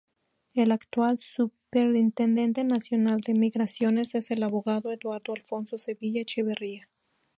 El 0.55 0.71
actual 0.71 1.19
superintendente 1.19 2.63
nacional 2.63 3.19
de 3.19 3.35
Migraciones 3.35 4.15
es 4.15 4.31
el 4.31 4.41
abogado 4.41 4.91
Eduardo 4.91 5.33
Alfonso 5.33 5.77
Sevilla 5.77 6.21
Echevarría. 6.21 6.87